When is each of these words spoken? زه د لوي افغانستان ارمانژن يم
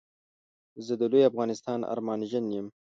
زه 0.85 0.93
د 0.99 1.03
لوي 1.11 1.23
افغانستان 1.31 1.79
ارمانژن 1.93 2.45
يم 2.57 2.67